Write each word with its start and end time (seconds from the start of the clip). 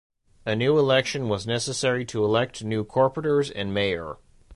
A 0.47 0.55
new 0.55 0.79
election 0.79 1.29
was 1.29 1.45
necessary 1.45 2.05
to 2.05 2.25
elect 2.25 2.63
new 2.63 2.83
Corporators 2.83 3.51
and 3.55 3.71
Mayor. 3.71 4.17